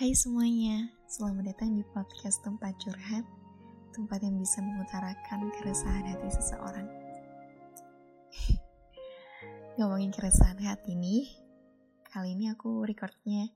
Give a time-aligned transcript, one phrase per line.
[0.00, 3.20] Hai semuanya, selamat datang di podcast tempat curhat
[3.92, 6.88] Tempat yang bisa mengutarakan keresahan hati seseorang.
[9.76, 11.28] Ngomongin keresahan hati nih
[12.08, 13.52] Kali ini aku recordnya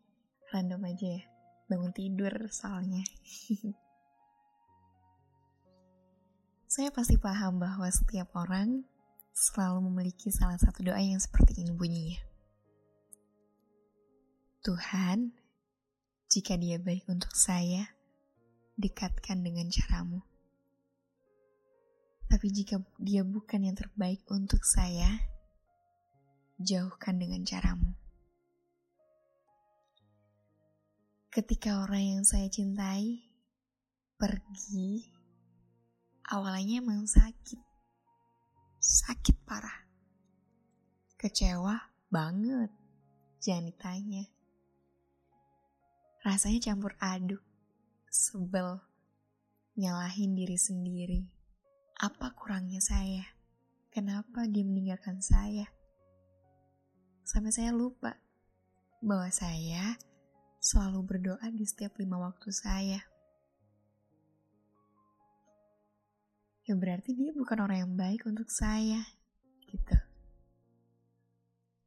[0.52, 1.24] random aja ya
[1.64, 3.08] Bangun tidur soalnya.
[6.76, 8.84] Saya pasti paham bahwa setiap orang
[9.32, 12.20] selalu memiliki salah satu doa yang seperti ini bunyinya.
[14.60, 15.43] Tuhan,
[16.34, 17.94] jika dia baik untuk saya,
[18.74, 20.18] dekatkan dengan caramu.
[22.26, 25.22] Tapi jika dia bukan yang terbaik untuk saya,
[26.58, 27.94] jauhkan dengan caramu.
[31.30, 33.30] Ketika orang yang saya cintai
[34.18, 35.06] pergi,
[36.34, 37.62] awalnya emang sakit.
[38.82, 39.86] Sakit parah.
[41.14, 41.78] Kecewa
[42.10, 42.74] banget.
[43.38, 44.33] Jangan ditanya
[46.24, 47.44] Rasanya campur aduk,
[48.08, 48.80] sebel,
[49.76, 51.20] nyalahin diri sendiri.
[52.00, 53.28] Apa kurangnya saya?
[53.92, 55.68] Kenapa dia meninggalkan saya?
[57.28, 58.16] Sampai saya lupa
[59.04, 60.00] bahwa saya
[60.64, 63.04] selalu berdoa di setiap lima waktu saya.
[66.64, 69.04] Ya berarti dia bukan orang yang baik untuk saya,
[69.68, 69.96] gitu.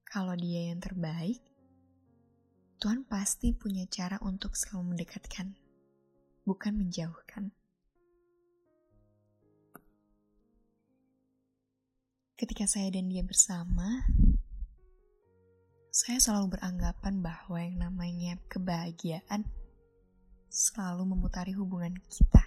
[0.06, 1.42] Kalau dia yang terbaik,
[2.78, 5.58] Tuhan pasti punya cara untuk selalu mendekatkan,
[6.46, 7.50] bukan menjauhkan.
[12.38, 14.06] Ketika saya dan dia bersama,
[15.90, 19.50] saya selalu beranggapan bahwa yang namanya kebahagiaan
[20.46, 22.46] selalu memutari hubungan kita.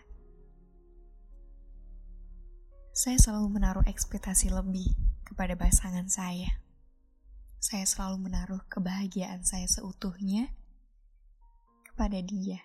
[2.94, 4.94] Saya selalu menaruh ekspektasi lebih
[5.26, 6.69] kepada pasangan saya
[7.60, 10.48] saya selalu menaruh kebahagiaan saya seutuhnya
[11.84, 12.64] kepada dia.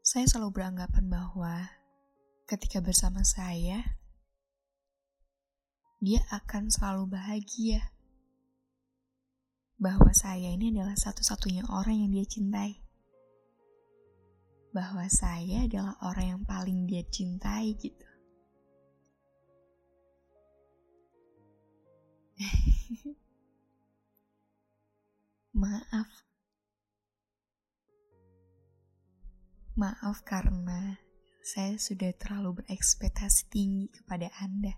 [0.00, 1.68] Saya selalu beranggapan bahwa
[2.48, 4.00] ketika bersama saya,
[6.00, 7.92] dia akan selalu bahagia.
[9.76, 12.80] Bahwa saya ini adalah satu-satunya orang yang dia cintai.
[14.72, 18.09] Bahwa saya adalah orang yang paling dia cintai gitu.
[25.60, 26.08] Maaf.
[29.76, 30.96] Maaf karena
[31.44, 34.72] saya sudah terlalu berekspektasi tinggi kepada Anda.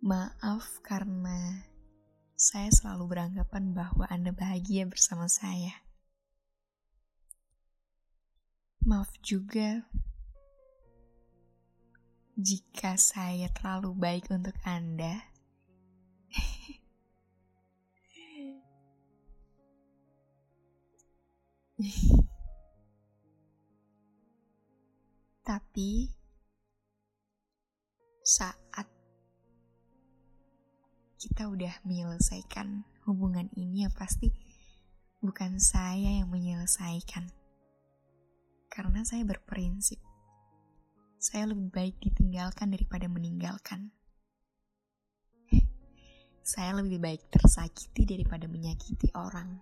[0.00, 1.68] Maaf karena
[2.38, 5.84] saya selalu beranggapan bahwa Anda bahagia bersama saya.
[8.80, 9.84] Maaf juga
[12.38, 15.26] jika saya terlalu baik untuk Anda,
[25.42, 26.14] tapi
[28.22, 28.86] saat
[31.18, 34.30] kita udah menyelesaikan hubungan ini ya pasti
[35.18, 37.34] bukan saya yang menyelesaikan.
[38.70, 39.98] Karena saya berprinsip
[41.18, 43.90] saya lebih baik ditinggalkan daripada meninggalkan.
[46.46, 49.58] Saya lebih baik tersakiti daripada menyakiti orang.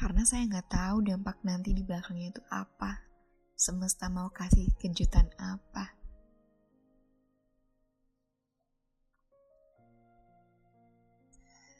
[0.00, 3.04] Karena saya nggak tahu dampak nanti di belakangnya itu apa.
[3.52, 5.92] Semesta mau kasih kejutan apa.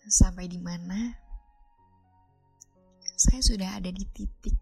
[0.04, 1.16] Sampai di mana
[3.16, 4.56] saya sudah ada di titik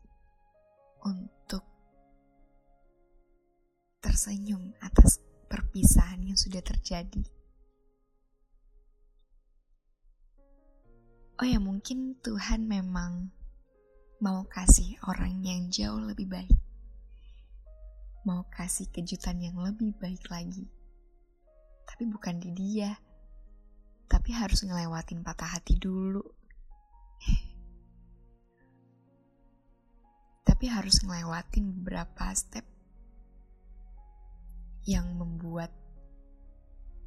[1.02, 1.67] untuk
[4.08, 5.20] tersenyum atas
[5.52, 7.28] perpisahan yang sudah terjadi.
[11.36, 13.28] Oh ya, mungkin Tuhan memang
[14.24, 16.56] mau kasih orang yang jauh lebih baik.
[18.24, 20.64] Mau kasih kejutan yang lebih baik lagi.
[21.84, 22.96] Tapi bukan di dia.
[24.08, 26.24] Tapi harus ngelewatin patah hati dulu.
[30.48, 32.77] Tapi harus ngelewatin beberapa step
[34.88, 35.68] yang membuat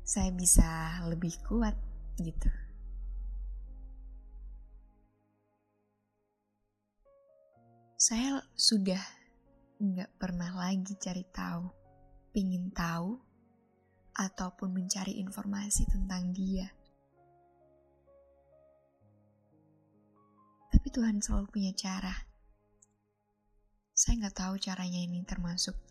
[0.05, 1.73] saya bisa lebih kuat
[2.21, 2.53] gitu.
[7.97, 9.01] Saya sudah
[9.81, 11.65] nggak pernah lagi cari tahu,
[12.29, 13.17] pingin tahu,
[14.13, 16.69] ataupun mencari informasi tentang dia.
[20.69, 22.13] Tapi Tuhan selalu punya cara.
[23.93, 25.90] Saya nggak tahu caranya ini termasuk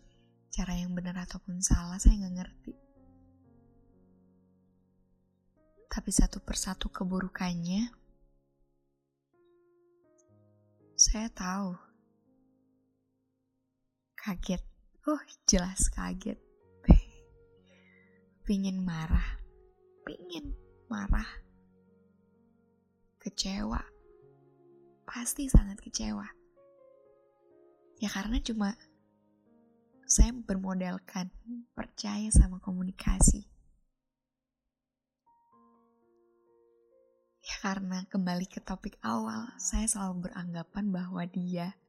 [0.51, 2.73] cara yang benar ataupun salah saya nggak ngerti.
[5.87, 7.91] Tapi satu persatu keburukannya,
[10.95, 11.75] saya tahu.
[14.19, 14.61] Kaget.
[15.09, 15.19] Oh,
[15.49, 16.37] jelas kaget.
[18.45, 19.41] Pingin marah.
[20.05, 20.53] Pingin
[20.91, 21.27] marah.
[23.17, 23.81] Kecewa.
[25.09, 26.29] Pasti sangat kecewa.
[27.97, 28.77] Ya karena cuma
[30.11, 31.31] saya bermodalkan
[31.71, 33.47] percaya sama komunikasi.
[37.39, 41.79] Ya karena kembali ke topik awal, saya selalu beranggapan bahwa dia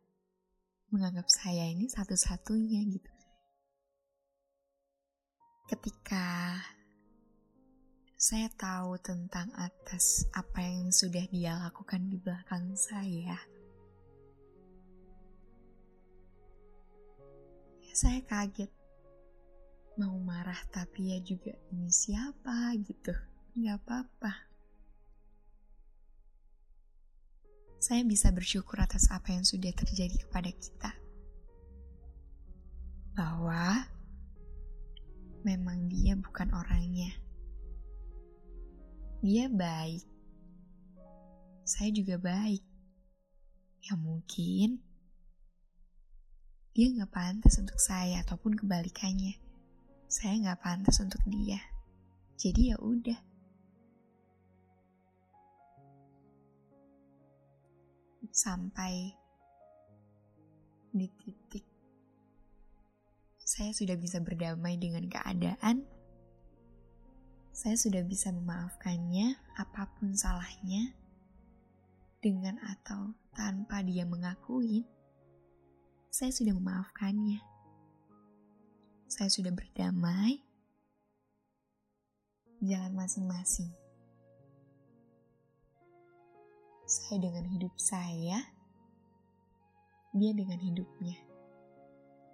[0.95, 3.13] menganggap saya ini satu-satunya gitu.
[5.67, 6.63] Ketika
[8.15, 13.35] saya tahu tentang atas apa yang sudah dia lakukan di belakang saya,
[17.93, 18.73] saya kaget.
[20.01, 23.13] Mau marah tapi ya juga ini siapa gitu.
[23.61, 24.53] Gak apa-apa.
[27.83, 30.95] saya bisa bersyukur atas apa yang sudah terjadi kepada kita.
[33.19, 33.83] Bahwa
[35.43, 37.11] memang dia bukan orangnya.
[39.19, 40.07] Dia baik.
[41.67, 42.63] Saya juga baik.
[43.83, 44.79] Ya mungkin
[46.73, 49.37] dia nggak pantas untuk saya ataupun kebalikannya.
[50.09, 51.61] Saya nggak pantas untuk dia.
[52.37, 53.33] Jadi ya udah.
[58.33, 59.13] sampai
[60.89, 61.69] di titik
[63.53, 65.85] saya sudah bisa berdamai dengan keadaan.
[67.53, 70.97] Saya sudah bisa memaafkannya apa pun salahnya
[72.25, 74.89] dengan atau tanpa dia mengakui.
[76.13, 77.41] Saya sudah memaafkannya.
[79.09, 80.45] Saya sudah berdamai.
[82.61, 83.73] Jalan masing-masing
[86.93, 88.45] saya dengan hidup saya,
[90.13, 91.17] dia dengan hidupnya.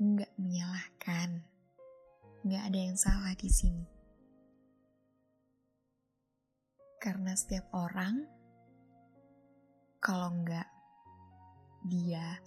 [0.03, 1.47] Enggak menyalahkan.
[2.43, 3.87] Enggak ada yang salah di sini.
[6.99, 8.27] Karena setiap orang,
[10.03, 10.67] kalau enggak
[11.87, 12.43] dia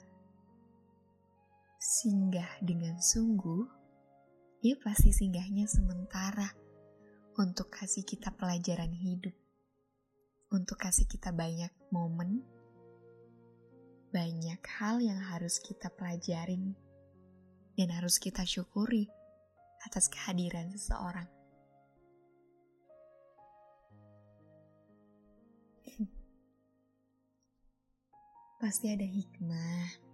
[1.81, 3.65] singgah dengan sungguh,
[4.61, 6.53] dia pasti singgahnya sementara
[7.41, 9.33] untuk kasih kita pelajaran hidup
[10.51, 12.43] untuk kasih kita banyak momen,
[14.11, 16.75] banyak hal yang harus kita pelajarin
[17.79, 19.07] dan harus kita syukuri
[19.87, 21.31] atas kehadiran seseorang.
[28.59, 30.10] Pasti ada hikmah,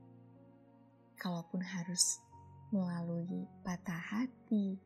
[1.17, 2.21] kalaupun harus
[2.69, 4.77] melalui patah hati,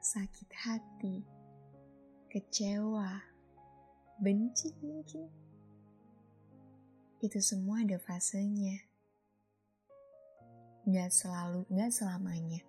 [0.00, 1.26] sakit hati,
[2.30, 3.20] kecewa,
[4.22, 5.26] benci mungkin.
[7.18, 8.78] Itu semua ada fasenya.
[10.86, 12.62] Gak selalu, gak selamanya.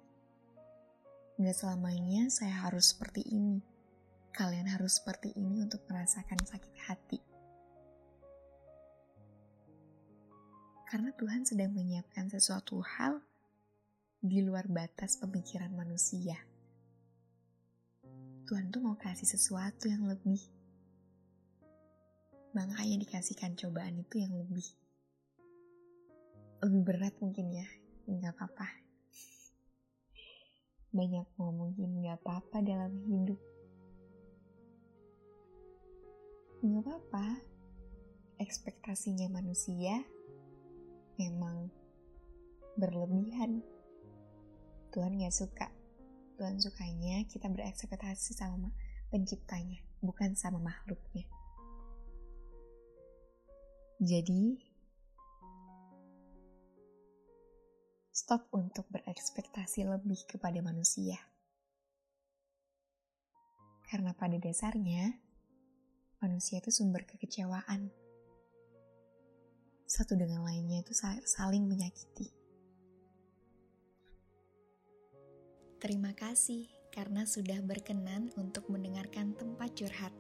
[1.38, 3.62] Gak selamanya saya harus seperti ini.
[4.34, 7.20] Kalian harus seperti ini untuk merasakan sakit hati.
[10.88, 13.20] Karena Tuhan sedang menyiapkan sesuatu hal
[14.24, 16.40] di luar batas pemikiran manusia.
[18.48, 20.40] Tuhan tuh mau kasih sesuatu yang lebih.
[22.56, 24.64] Makanya dikasihkan cobaan itu yang lebih.
[26.64, 27.68] Lebih berat mungkin ya
[28.08, 28.68] nggak apa-apa.
[30.96, 33.40] Banyak ngomongin nggak apa-apa dalam hidup.
[36.64, 37.44] Nggak apa-apa.
[38.40, 40.00] Ekspektasinya manusia
[41.18, 41.70] memang
[42.78, 43.62] berlebihan
[44.94, 45.68] Tuhan nggak suka
[46.38, 48.70] Tuhan sukanya kita berekspektasi sama
[49.10, 51.26] penciptanya bukan sama makhluknya
[53.98, 54.62] jadi,
[58.14, 61.18] stop untuk berekspektasi lebih kepada manusia.
[63.90, 65.18] Karena pada dasarnya,
[66.22, 67.90] manusia itu sumber kekecewaan.
[69.88, 70.92] Satu dengan lainnya itu
[71.24, 72.28] saling menyakiti.
[75.80, 80.12] Terima kasih karena sudah berkenan untuk mendengarkan tempat curhat.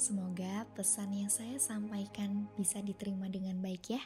[0.00, 4.02] Semoga pesan yang saya sampaikan bisa diterima dengan baik ya.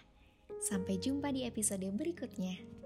[0.59, 2.78] Sampai jumpa di episode berikutnya.